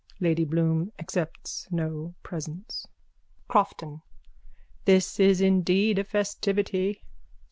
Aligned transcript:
Lady 0.19 0.45
Bloom 0.45 0.91
accepts 0.97 1.67
no 1.69 2.15
presents. 2.23 2.87
CROFTON: 3.47 4.01
This 4.85 5.19
is 5.19 5.41
indeed 5.41 5.99
a 5.99 6.03
festivity. 6.03 7.03